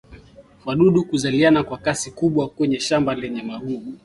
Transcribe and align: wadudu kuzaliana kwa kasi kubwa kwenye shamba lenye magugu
wadudu 0.65 1.03
kuzaliana 1.05 1.63
kwa 1.63 1.77
kasi 1.77 2.11
kubwa 2.11 2.49
kwenye 2.49 2.79
shamba 2.79 3.15
lenye 3.15 3.43
magugu 3.43 3.93